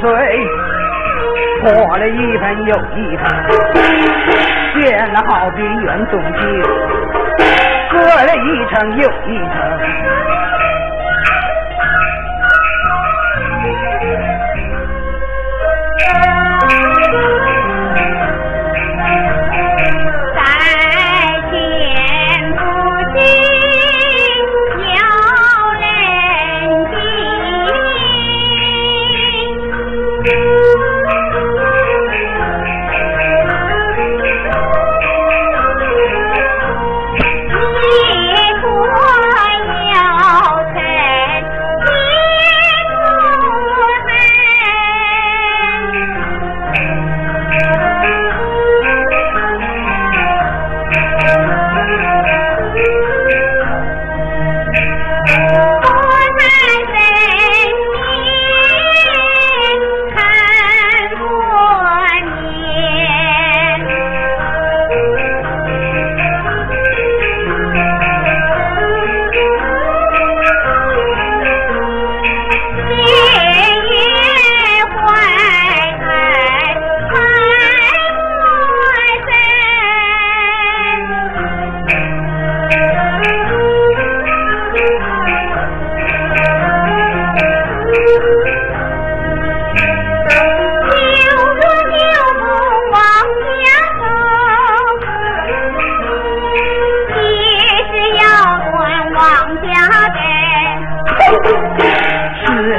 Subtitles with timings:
[0.00, 0.08] 水，
[1.62, 3.22] 破了一盆又一盆，
[4.80, 6.62] 建了好比园中景，
[7.90, 10.37] 隔了一层又一层。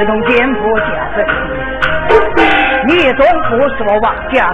[0.00, 0.84] 这种颠簸假
[1.14, 1.26] 正，
[2.88, 3.20] 你总
[3.50, 4.50] 不是我王家。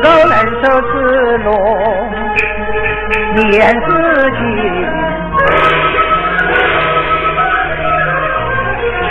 [0.00, 0.92] 够能手子
[1.44, 1.48] 龙，
[3.34, 3.88] 念自
[4.32, 4.40] 己。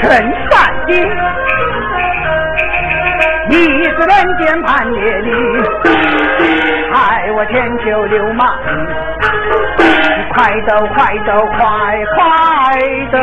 [0.01, 0.07] 陈
[0.50, 0.53] 三
[0.88, 0.89] 心，
[3.50, 3.53] 你
[3.83, 5.30] 是人间叛逆里，
[6.92, 6.95] 害
[7.31, 8.42] 我千秋流氓。
[10.33, 10.38] 快
[10.68, 11.57] 走，快走，快
[12.15, 12.19] 快
[13.12, 13.18] 走！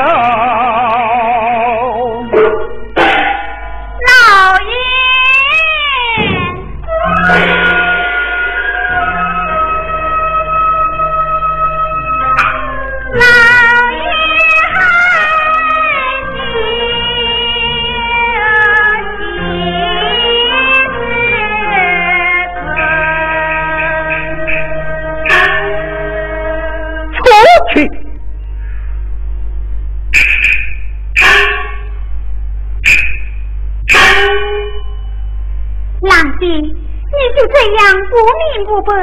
[38.77, 39.01] 不不，赶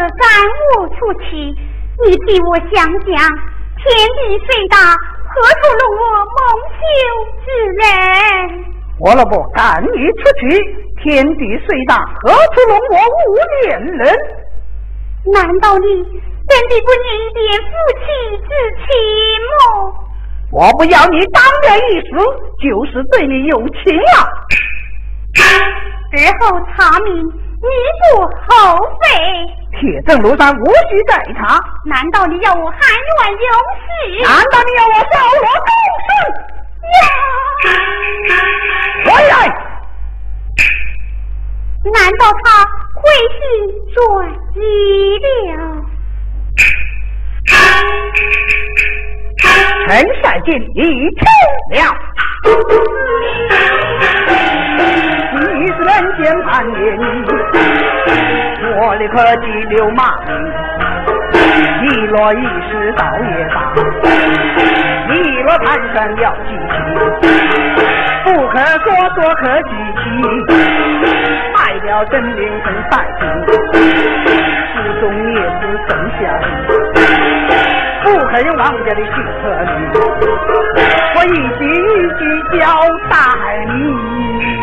[0.77, 1.33] 我出去！
[2.05, 4.77] 你替我想想，天地虽大，
[5.33, 6.37] 何处容我蒙
[6.77, 6.81] 羞
[7.43, 7.83] 之人？
[8.99, 10.41] 我老婆赶你出去！
[11.01, 13.33] 天地虽大，何处容我无
[13.63, 14.05] 脸人？
[15.33, 15.87] 难道你
[16.47, 18.05] 真的不念一点夫妻
[18.37, 18.47] 之
[18.77, 18.85] 情
[19.49, 19.61] 吗？
[20.51, 22.13] 我不要你当面一死，
[22.61, 24.29] 就是对你有情啊！
[26.13, 27.09] 日后查明。
[27.63, 27.69] 你
[28.11, 29.62] 不后悔？
[29.79, 31.59] 铁证如山，无需再查。
[31.85, 33.37] 难道你要我含冤有
[33.83, 34.21] 序？
[34.23, 35.69] 难道你要我小罗公
[36.05, 36.09] 审？
[39.05, 39.33] 回来！
[41.91, 42.45] 难道他
[42.95, 43.01] 回
[43.33, 43.41] 心
[43.93, 43.97] 转
[44.55, 44.57] 意
[45.55, 45.59] 了？
[49.87, 49.89] 陈
[50.21, 50.79] 帅进已
[51.15, 51.21] 听
[51.71, 51.81] 了。
[55.93, 56.75] 你是人间叛逆，
[58.79, 60.01] 我的科技流氓，
[61.81, 63.55] 你若一时倒也罢，
[65.07, 65.11] 你
[65.41, 66.75] 若贪生要记起，
[68.23, 69.69] 不可说说可记
[70.01, 70.03] 起，
[71.55, 73.21] 卖掉真灵神拜金，
[74.73, 76.45] 腹中孽子生下你，
[78.03, 79.69] 不肯王家的姓册里，
[81.15, 81.27] 我一
[81.59, 82.21] 句一句
[82.57, 82.61] 交
[83.11, 83.13] 代
[83.67, 84.62] 你。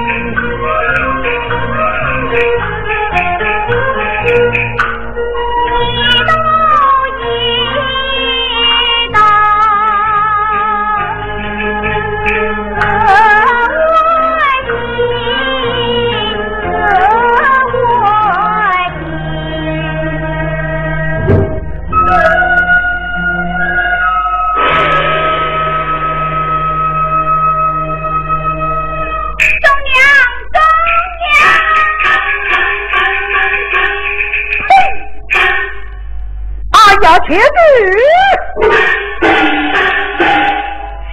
[37.31, 37.45] 铁子，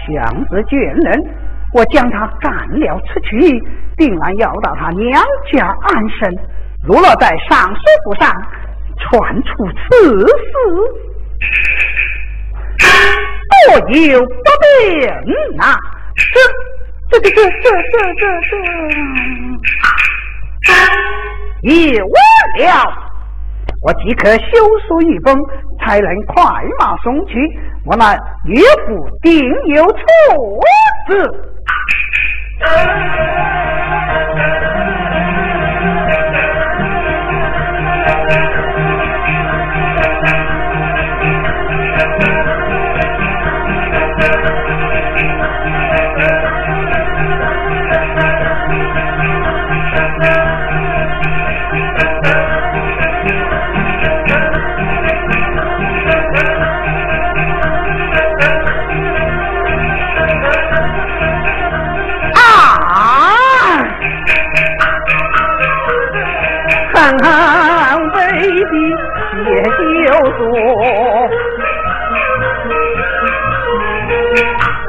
[0.08, 0.16] 像
[0.50, 1.06] 是贱人，
[1.76, 3.38] 我将他赶了出去，
[3.98, 5.24] 定然要到他娘
[5.54, 6.36] 家安身。
[6.84, 8.32] 如若在尚书府上
[9.00, 10.34] 传出此事，
[13.68, 13.78] 多
[14.08, 14.28] 有不
[14.90, 15.24] 便
[15.56, 15.78] 呐！
[17.12, 18.24] 这、这、这、这、这、这、
[20.64, 20.72] 这，
[21.62, 22.10] 一完
[22.58, 23.07] 了。
[23.84, 24.58] 我即可修
[24.88, 25.36] 书一封，
[25.80, 26.44] 才能快
[26.80, 27.36] 马送去。
[27.86, 29.40] 我那岳父定
[29.76, 29.98] 有处
[31.08, 31.32] 置。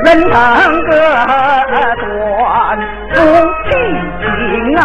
[0.08, 0.26] 人生
[0.86, 0.90] 隔
[2.00, 2.02] 断
[3.12, 3.14] 夫
[3.68, 3.70] 妻
[4.22, 4.24] 情
[4.78, 4.80] 啊。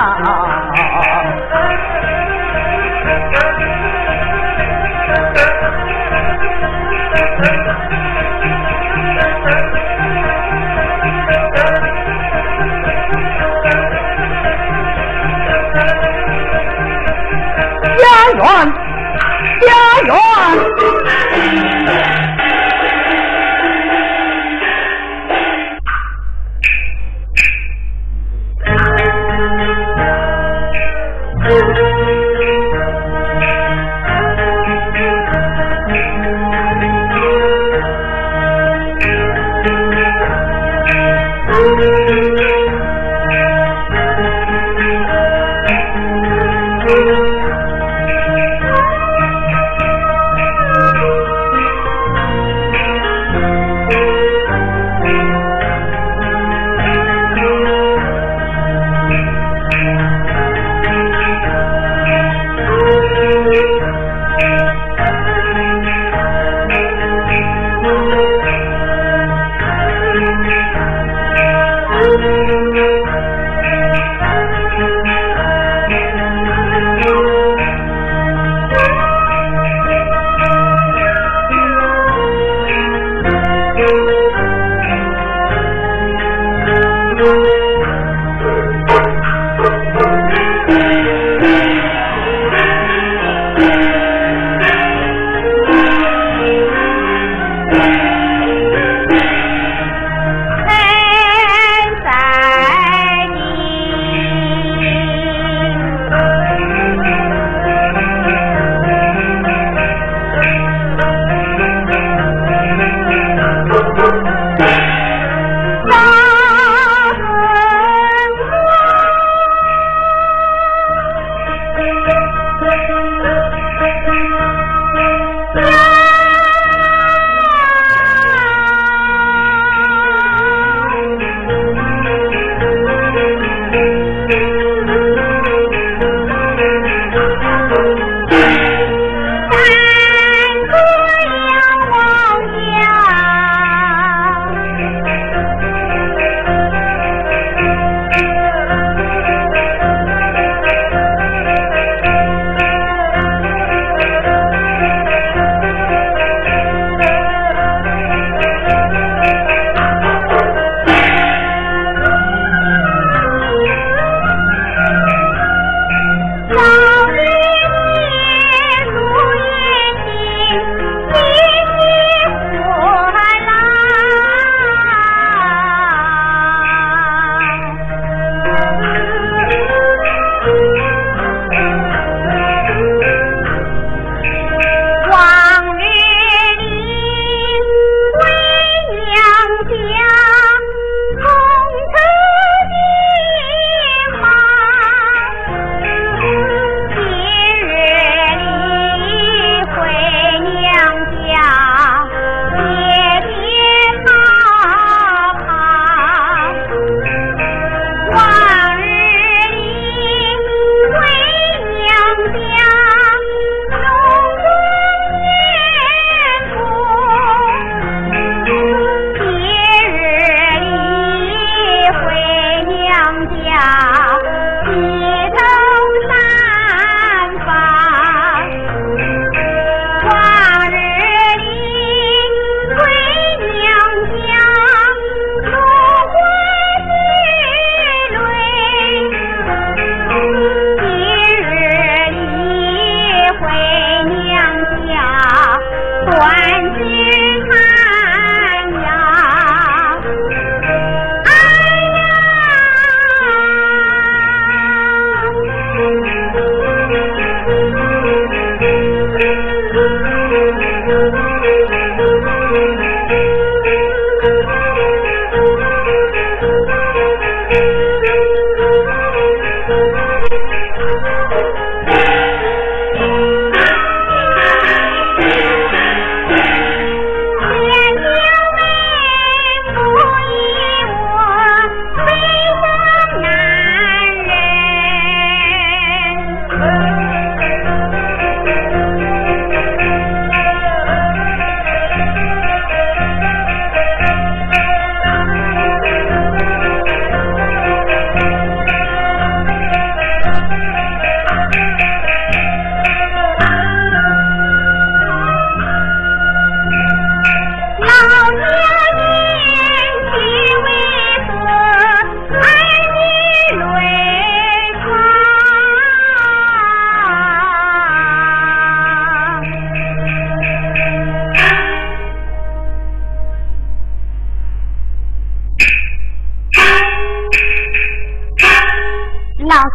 [17.98, 18.04] 家
[18.36, 18.44] 园，
[19.62, 19.72] 家
[20.04, 20.12] 园。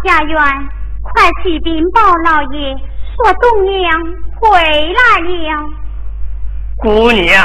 [0.05, 0.37] 家园，
[1.03, 2.77] 快去禀报老爷，
[3.17, 3.91] 说东娘
[4.41, 5.29] 回来了。
[6.77, 7.45] 姑娘，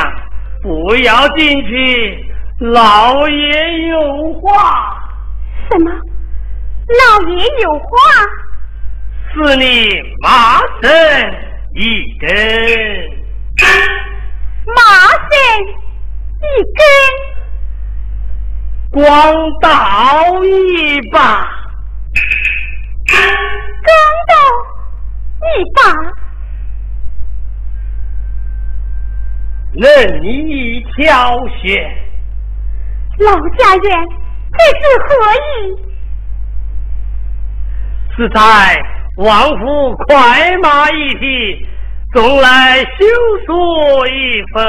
[0.61, 2.25] 不要进去，
[2.59, 4.97] 老爷有话。
[5.71, 5.91] 什么？
[5.91, 7.87] 老爷有话？
[9.33, 9.89] 是你
[10.21, 10.91] 麻绳
[11.73, 12.29] 一根。
[14.65, 15.31] 麻绳
[16.39, 16.45] 一
[18.91, 19.03] 根，光
[19.61, 21.49] 倒一把，
[23.83, 23.89] 刚
[24.29, 24.33] 到，
[25.41, 25.81] 你把，
[29.73, 29.83] 任
[30.23, 31.01] 你挑
[31.61, 31.61] 选。
[33.19, 33.85] 老家人，
[34.51, 35.41] 这是何意？
[38.15, 38.39] 是在
[39.17, 39.61] 王府
[40.07, 41.67] 快马一匹。
[42.13, 42.85] 送来休
[43.43, 44.61] 书一封。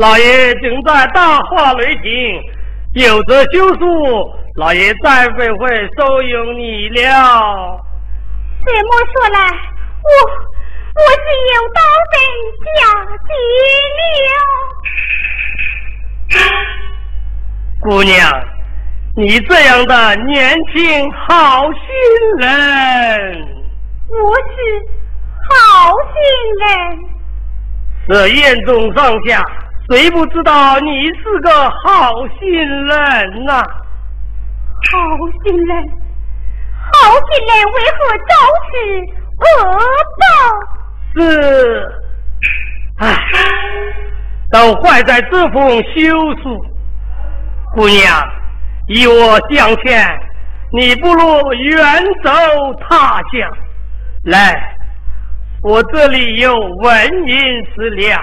[0.00, 2.42] 老爷正在大化雷霆，
[2.94, 7.78] 有则休书，老爷再不会收容你了。
[8.64, 9.38] 这么说来，
[10.02, 10.08] 我
[10.96, 12.16] 我是有刀分
[12.64, 13.30] 下急
[14.24, 14.30] 了。
[17.82, 18.16] 姑娘，
[19.14, 21.78] 你这样的年轻好心
[22.38, 22.48] 人，
[24.08, 24.50] 我是
[25.50, 26.16] 好心
[26.64, 26.64] 人。
[28.08, 29.44] 这院中上下，
[29.90, 30.88] 谁不知道你
[31.20, 33.60] 是个好心人呐？
[34.88, 34.94] 好
[35.42, 35.76] 心人，
[36.92, 37.98] 好心人为何
[38.28, 38.70] 遭此
[39.40, 39.44] 恶
[40.20, 40.30] 报？
[41.16, 41.20] 是，
[42.98, 43.16] 唉，
[44.52, 46.08] 都坏在这封休
[46.40, 46.64] 书。
[47.74, 48.14] 姑娘，
[48.86, 50.06] 依我相劝，
[50.72, 51.82] 你不如远
[52.22, 52.30] 走
[52.88, 53.52] 他乡。
[54.22, 54.76] 来，
[55.64, 57.40] 我这里有纹银
[57.74, 58.16] 十两，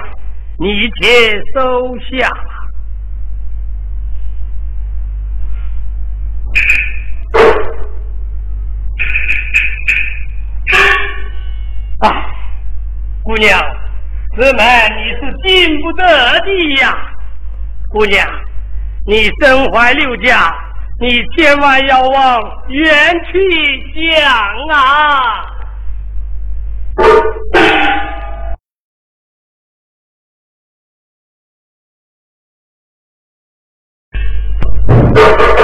[0.59, 2.27] 你且收下。
[11.99, 12.33] 啊。
[13.23, 13.59] 姑娘，
[14.35, 14.65] 此门
[14.95, 16.05] 你是进不得
[16.39, 16.47] 的
[16.79, 16.95] 呀！
[17.91, 18.25] 姑娘，
[19.05, 20.55] 你身怀六甲，
[21.01, 22.89] 你千万要往远
[23.25, 24.31] 去讲
[24.69, 25.45] 啊！
[34.97, 35.56] Thank you.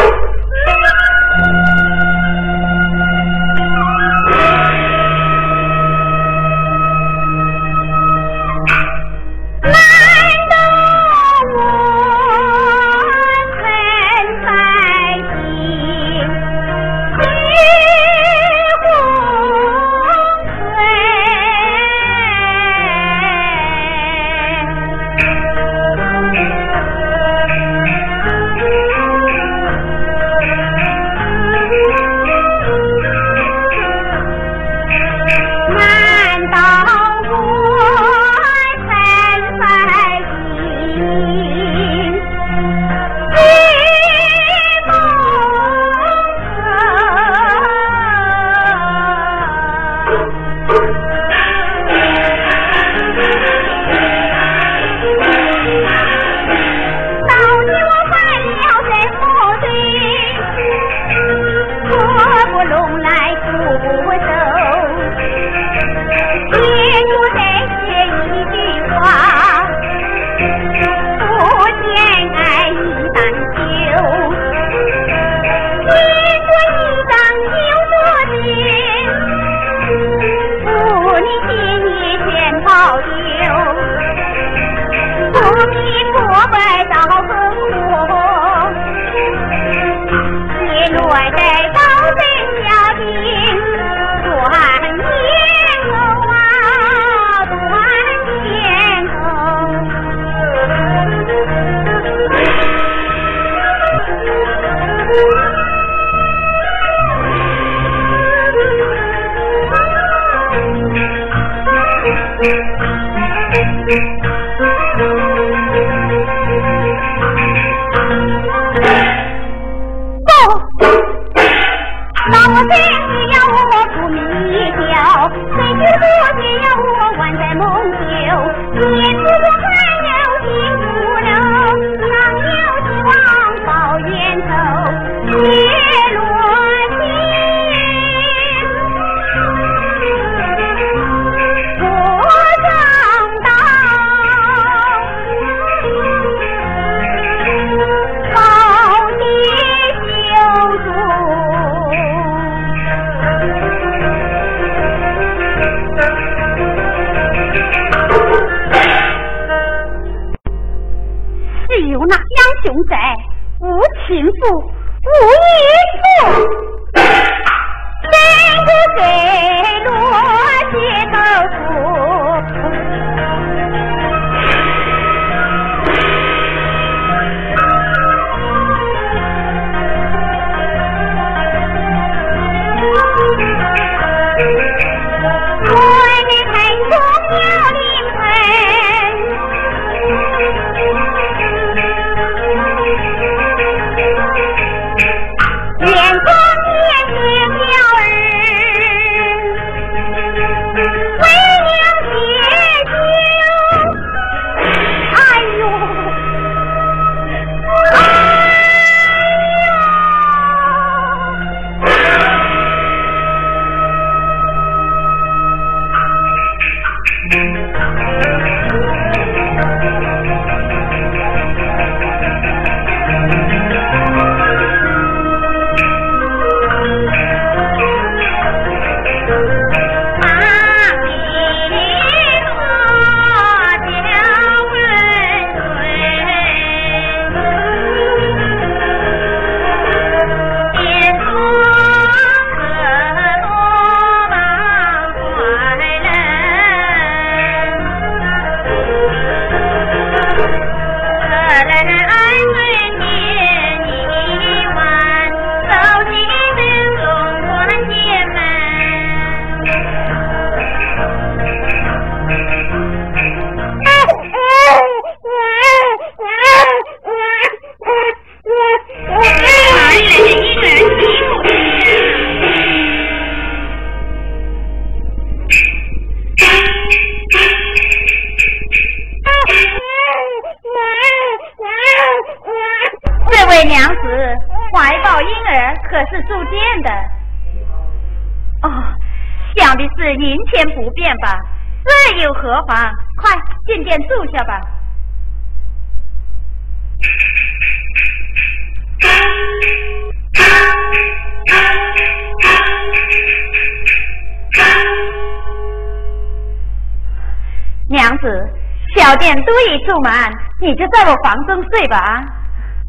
[308.13, 308.49] 娘子，
[308.95, 312.23] 小店都已住满，你就在我房中睡吧。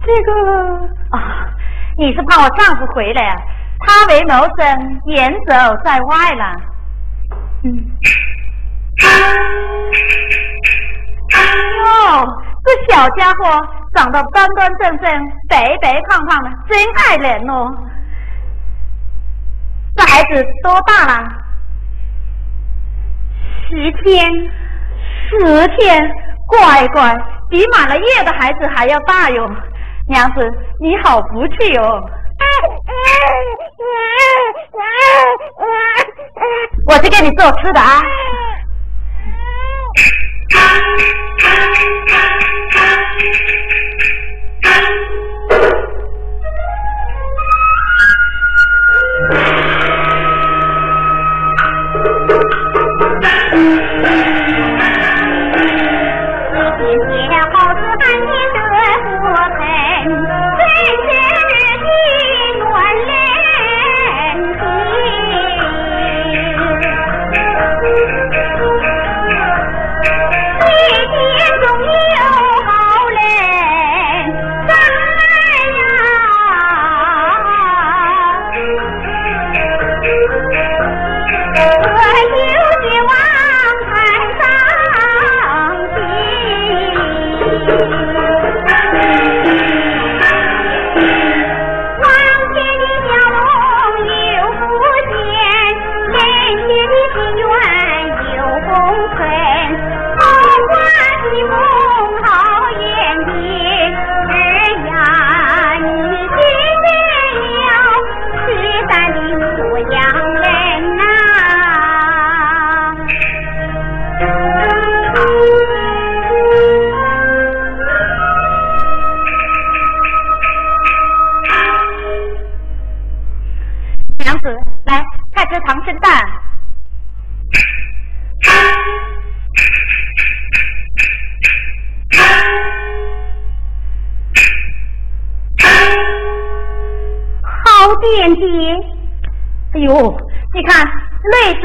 [0.04, 0.32] 这个
[1.16, 1.48] 啊，
[1.96, 3.36] 你是怕我丈夫回来啊？
[3.80, 6.56] 他为谋生，远走在外了。
[7.64, 7.90] 嗯。
[11.32, 11.38] 哎
[11.84, 12.26] 呦，
[12.64, 15.10] 这小家伙长得端端正正、
[15.48, 17.74] 白白胖胖的，真爱人哦。
[19.96, 21.28] 这孩子多大了？
[23.68, 24.30] 十天，
[25.28, 26.02] 十天，
[26.46, 27.16] 乖乖，
[27.48, 29.48] 比满了月的孩子还要大哟。
[30.08, 30.40] 娘子，
[30.80, 32.02] 你好福气哦。
[36.86, 38.02] 我去给你做吃的啊。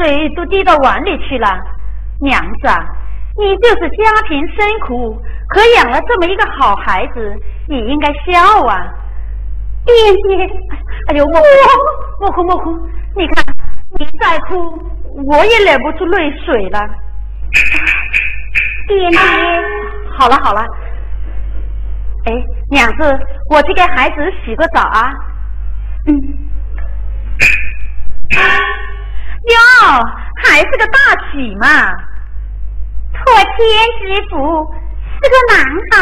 [0.00, 1.46] 水都滴到碗里去了，
[2.20, 2.78] 娘子啊，
[3.36, 5.14] 你就是家贫生苦，
[5.48, 7.36] 可养了这么一个好孩子，
[7.68, 8.88] 你应该笑啊！
[9.84, 10.46] 爹爹，
[11.08, 11.40] 哎呦，莫
[12.20, 12.70] 莫哭莫哭，
[13.14, 13.44] 你看
[13.98, 14.78] 你再哭，
[15.26, 16.80] 我也忍不住泪水了。
[18.88, 19.18] 爹爹，
[20.18, 20.62] 好了好了，
[22.24, 22.32] 哎，
[22.70, 23.18] 娘子，
[23.50, 25.12] 我去给孩子洗个澡啊。
[26.06, 26.16] 嗯。
[29.48, 29.54] 哟，
[30.42, 30.98] 还是个大
[31.32, 31.66] 喜嘛！
[33.12, 33.58] 托天
[34.00, 34.34] 之福，
[35.22, 35.56] 是个男
[35.90, 35.92] 孩。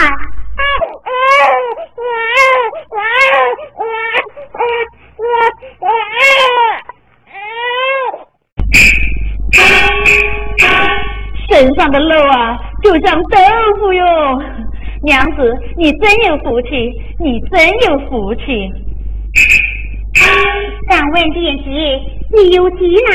[11.51, 13.39] 身上的肉啊，就像豆
[13.79, 14.05] 腐哟！
[15.03, 16.69] 娘子，你真有福气，
[17.19, 18.43] 你真有福气。
[20.89, 23.15] 敢问殿姐，你有几男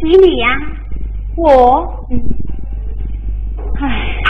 [0.00, 0.46] 几女呀？
[1.36, 2.20] 我，嗯，
[3.80, 4.22] 唉。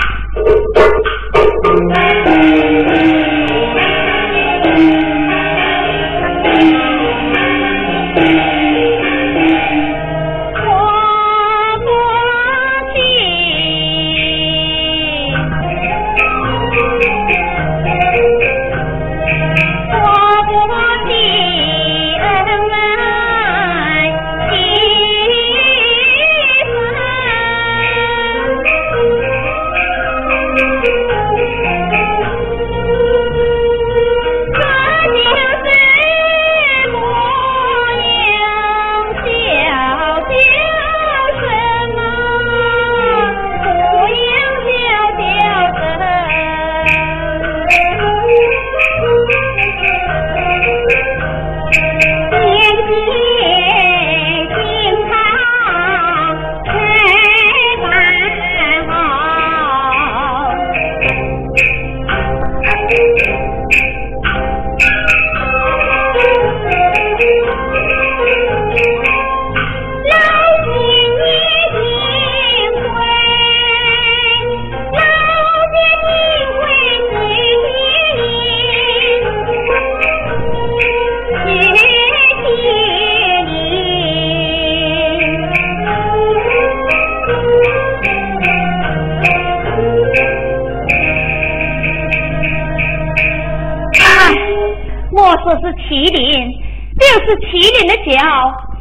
[95.88, 96.53] 麒麟，
[97.01, 97.48] 又是麒
[97.81, 98.20] 麟的脚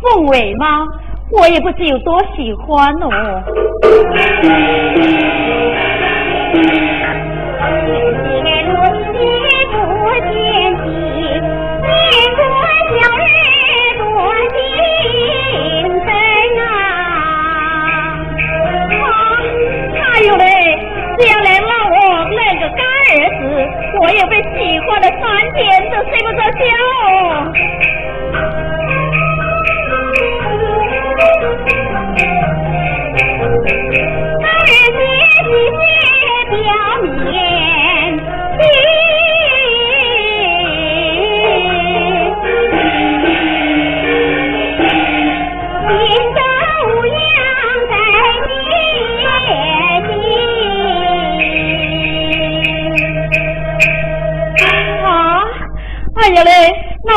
[0.01, 0.85] 凤尾猫？
[1.31, 3.09] 我也不知有多喜欢哦。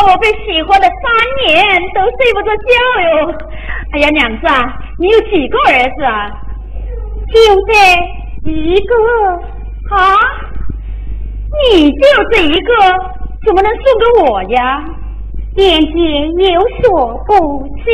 [0.06, 1.12] 我被喜欢了三
[1.46, 1.54] 年，
[1.94, 2.68] 都睡不着觉
[3.02, 3.34] 哟！
[3.92, 4.54] 哎呀，娘子啊，
[4.98, 6.30] 你有几个儿子啊？
[7.32, 7.34] 就
[7.66, 7.72] 这
[8.50, 8.94] 一个
[9.94, 10.16] 啊？
[11.72, 12.72] 你就这一个，
[13.44, 14.84] 怎么能送给我呀？
[15.56, 16.88] 姐姐有所
[17.26, 17.90] 不知，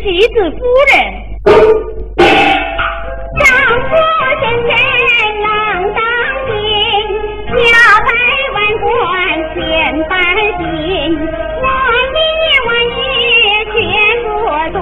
[0.00, 0.94] 妻子夫人，
[3.38, 3.46] 丈
[3.88, 3.90] 夫
[4.40, 4.70] 深深
[5.42, 5.46] 郎
[5.92, 6.00] 当
[6.46, 6.50] 兵，
[7.58, 7.60] 家
[8.00, 8.10] 百
[8.54, 8.84] 万贯
[9.54, 9.56] 千
[10.08, 10.12] 般
[10.58, 10.60] 心，
[11.60, 11.64] 我
[12.16, 12.18] 一
[12.66, 13.00] 万一
[13.72, 13.74] 全
[14.24, 14.26] 不
[14.72, 14.80] 断，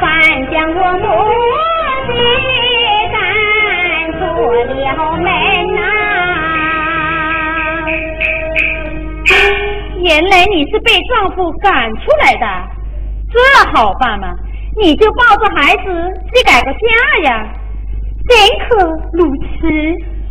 [0.00, 0.02] 反
[0.50, 1.02] 将我母
[2.06, 2.10] 子
[3.12, 3.16] 赶
[4.18, 4.20] 出
[4.52, 5.26] 了门
[5.74, 5.80] 呐。
[10.00, 12.46] 原来你是被丈夫赶出来的。
[13.72, 14.34] 好办吗？
[14.76, 15.84] 你就抱着孩子
[16.32, 17.46] 去改个嫁呀！
[18.28, 18.34] 怎
[18.68, 19.68] 可如此？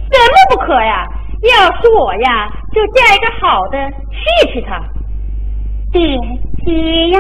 [0.09, 1.07] 怎么不可呀？
[1.43, 3.77] 要是我呀，就嫁一个好的
[4.11, 4.79] 娶娶她。
[5.91, 5.99] 姐
[6.65, 6.71] 姐
[7.09, 7.19] 呀，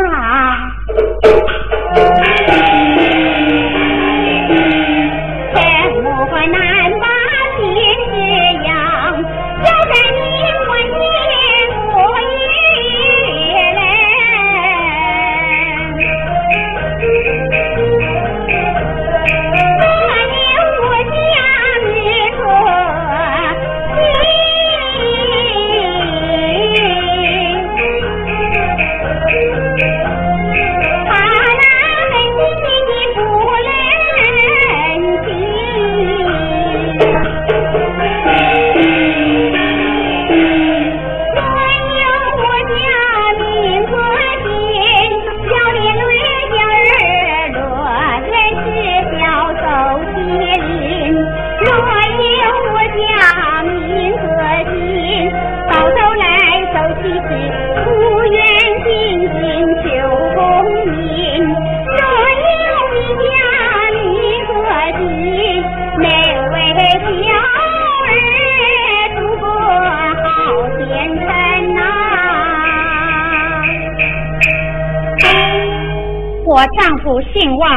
[77.33, 77.69] 姓汪，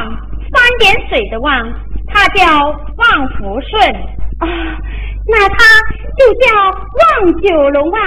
[0.52, 1.72] 三点水的汪，
[2.08, 2.44] 他叫
[2.96, 3.94] 汪福顺
[4.38, 4.46] 啊，
[5.26, 5.56] 那他
[6.18, 6.46] 就叫
[7.00, 7.98] 汪九龙啊，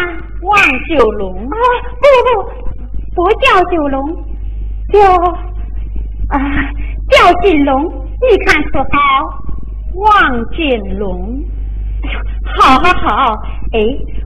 [0.44, 0.58] 汪
[0.88, 1.58] 九龙啊，
[2.02, 4.16] 不不不叫九龙，
[4.92, 5.00] 叫
[6.30, 6.40] 啊
[7.10, 8.88] 叫锦龙，你看可好？
[9.96, 11.40] 汪锦龙，
[12.04, 12.20] 哎呦，
[12.56, 13.36] 好好好，
[13.74, 13.80] 哎，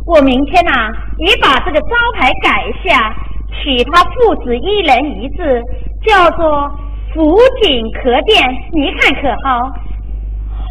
[0.06, 3.16] 我明天呐也把这个招牌改一下，
[3.52, 5.62] 取他父子一人一字。
[6.04, 6.68] 叫做
[7.14, 8.42] 福井客店，
[8.72, 9.70] 你看可好？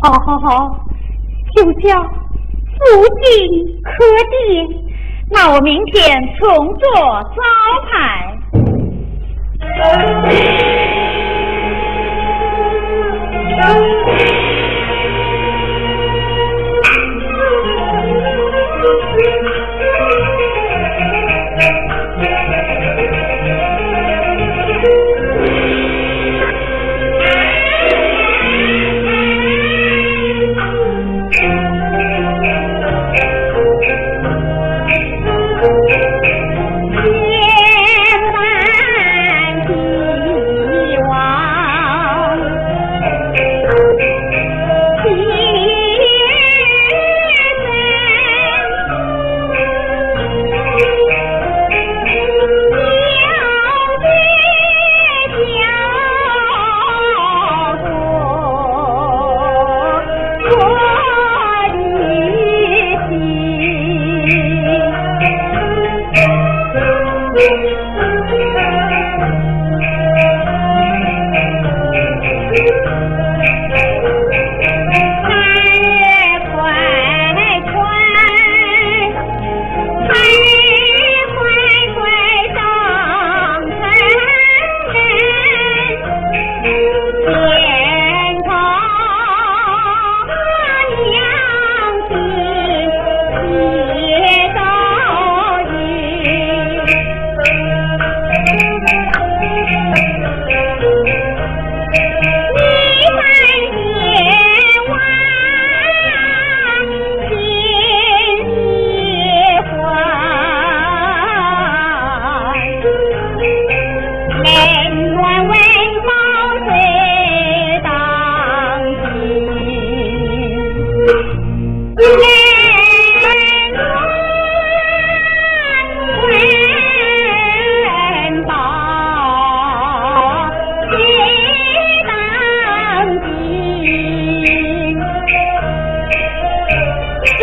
[0.03, 0.49] 好，好，好，
[1.55, 2.09] 就叫福
[3.21, 3.29] 井
[3.83, 3.91] 客
[4.31, 4.67] 店。
[5.31, 7.37] 那我明天重做招
[7.91, 7.93] 牌。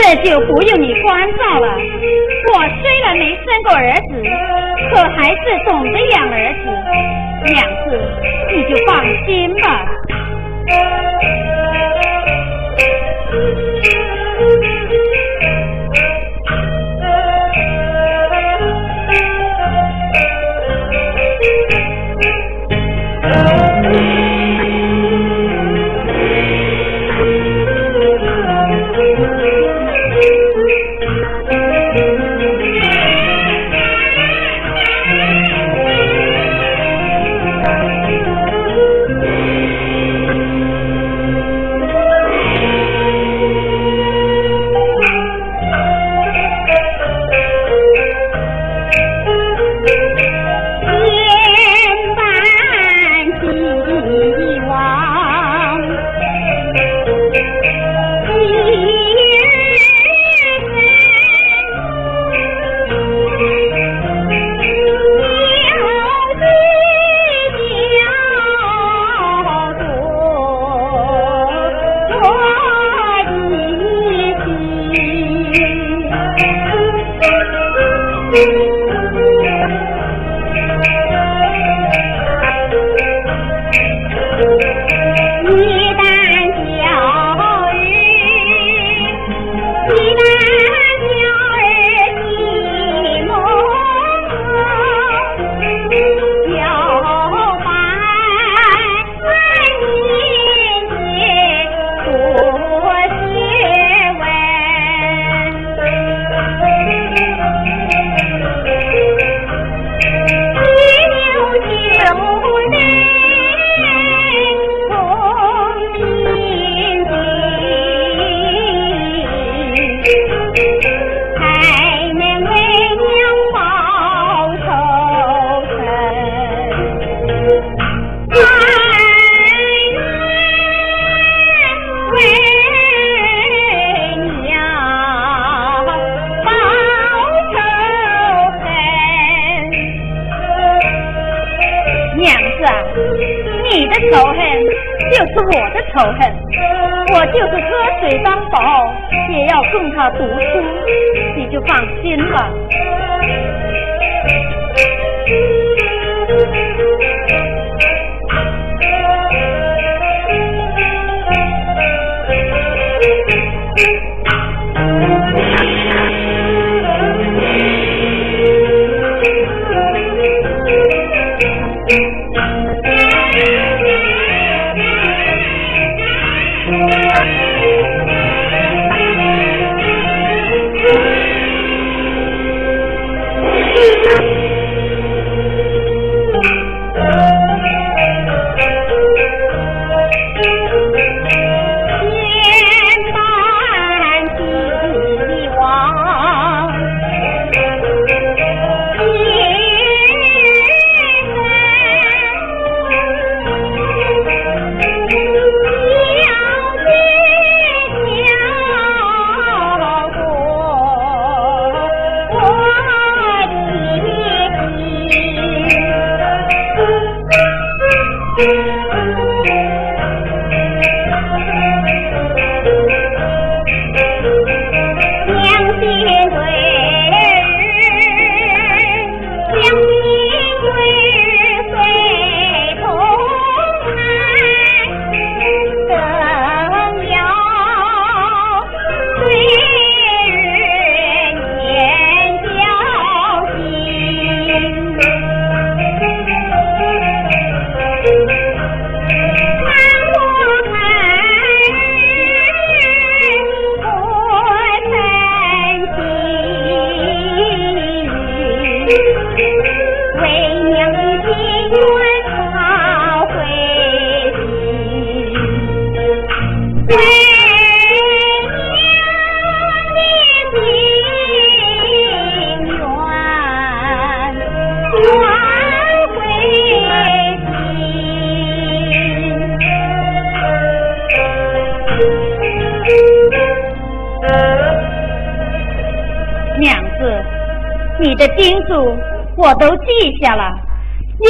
[0.07, 1.67] 这就不用你关照了，
[2.53, 4.23] 我虽然没生过儿子，
[4.89, 7.99] 可还是懂得养儿子，养子
[8.55, 9.85] 你就放心吧。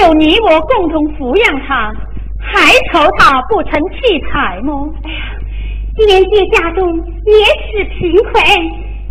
[0.08, 1.92] 有你我共同抚养他，
[2.40, 4.88] 还愁他不成器材吗？
[5.04, 5.18] 哎呀，
[6.08, 6.96] 连爹家中
[7.26, 8.34] 也是贫困，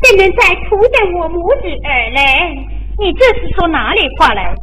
[0.01, 2.67] 怎能再图得我母子儿嘞？
[2.99, 4.55] 你这是说哪里话来？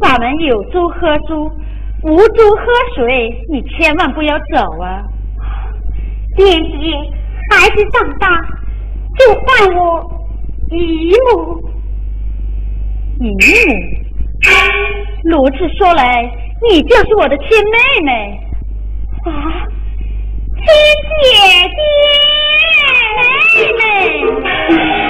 [0.00, 1.50] 咱们有粥喝粥，
[2.04, 2.62] 无粥喝
[2.94, 5.02] 水，你千万不要走啊！
[6.36, 6.96] 爹爹，
[7.50, 8.28] 孩子长大
[9.18, 10.00] 就换我
[10.70, 11.60] 姨母。
[13.18, 13.36] 姨母，
[15.24, 16.28] 如此说来，
[16.68, 18.40] 你就是我的亲妹妹
[19.24, 19.30] 啊，
[20.56, 20.64] 亲
[21.22, 21.24] 姐
[23.56, 23.80] 姐，妹
[24.76, 25.01] 妹。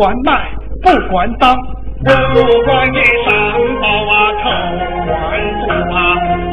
[0.00, 0.48] 管卖
[0.82, 2.96] 不管当，不管你
[3.28, 3.28] 上
[3.82, 4.48] 报啊，抽
[5.04, 5.12] 官
[5.66, 5.98] 不啊，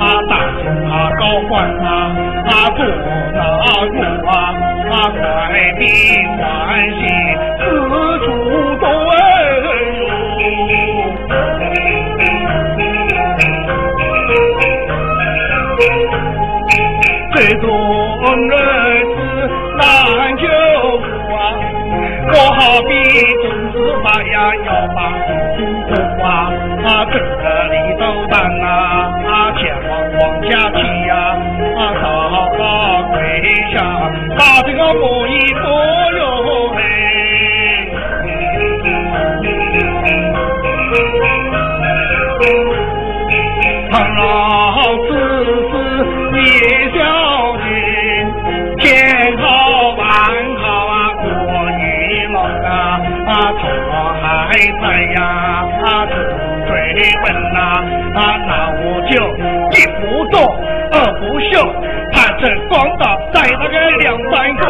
[0.02, 1.88] 啊大官啊，高官啊，
[2.44, 3.40] 啊坐哪
[3.88, 3.96] 入
[4.28, 4.36] 啊，
[4.92, 5.22] 啊快
[5.80, 5.82] 比
[6.38, 6.44] 欢
[7.00, 7.02] 喜，
[24.66, 25.00] 要把
[25.56, 25.90] 辛苦
[26.24, 26.28] 啊，
[26.86, 28.68] 啊挣得里头担呐，
[29.28, 30.78] 啊前往王家去
[31.08, 31.12] 呀，
[31.78, 31.80] 啊
[32.58, 32.62] 到
[33.14, 33.76] 麾下
[34.38, 35.62] 把这个木衣服
[54.82, 56.14] 来呀，他只
[56.68, 56.72] 追
[57.24, 57.60] 问呐，
[58.16, 59.14] 啊，那我就
[59.74, 60.36] 一不做
[60.92, 61.54] 二不休，
[62.12, 64.67] 盼着光大在那个两三个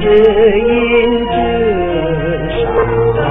[0.00, 0.08] 知
[0.60, 1.36] 音之
[2.56, 3.26] 上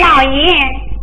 [0.00, 0.36] 老爷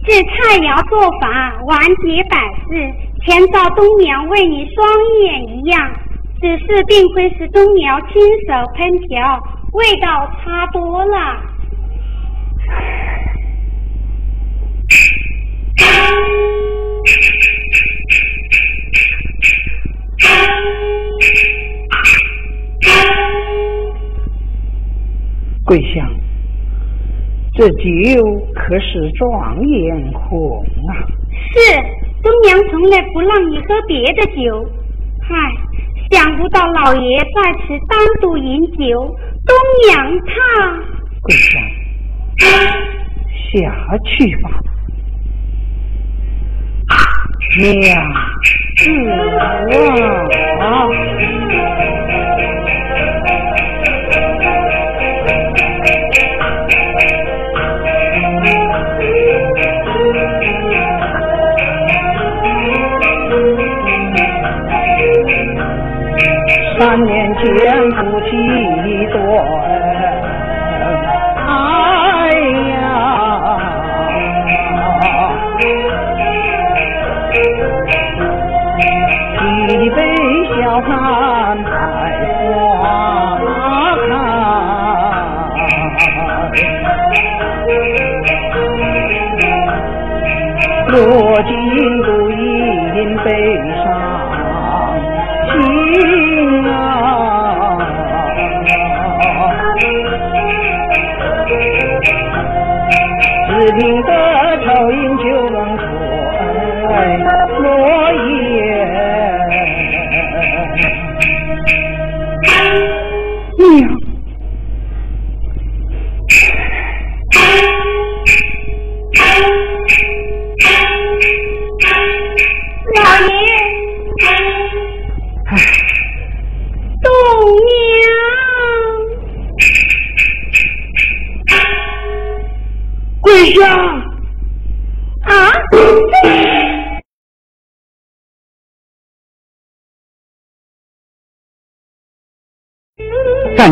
[0.05, 2.93] 这菜肴做法完结百事
[3.25, 4.87] 前朝东苗为你双
[5.23, 5.91] 眼一样
[6.41, 9.62] 此事并非是东苗亲手烹调。
[9.73, 11.41] 味道差多了。
[25.65, 26.07] 桂香，
[27.55, 27.81] 这酒
[28.53, 30.93] 可是状元红啊！
[31.53, 32.03] 是。
[32.23, 34.65] 东娘从来不让你喝别的酒，
[35.21, 35.35] 嗨，
[36.09, 39.13] 想不到老爷在此单独饮酒，
[39.45, 39.55] 东
[39.91, 40.31] 阳，他
[41.21, 41.59] 跪下，
[43.51, 44.49] 下去吧，
[47.57, 48.13] 娘
[48.77, 49.09] 子
[50.59, 50.61] 啊。
[66.83, 67.45] 三年前
[67.91, 68.31] 夫妻
[69.07, 69.15] 对，
[71.47, 71.53] 哎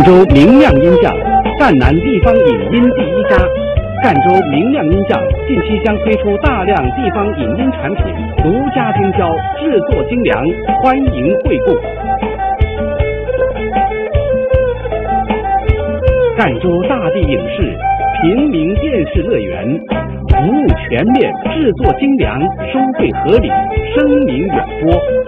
[0.03, 1.13] 州明亮音像，
[1.59, 3.37] 赣南地方影音第一家。
[4.03, 8.05] 赣州明亮音像近期将推出大量地方影音产品，
[8.37, 10.43] 独家经销，制作精良，
[10.81, 11.77] 欢迎惠顾。
[16.37, 17.77] 赣州大地影视
[18.21, 19.79] 平民电视乐园，
[20.29, 23.49] 服务全面，制作精良，收费合理，
[23.95, 25.20] 声名远播。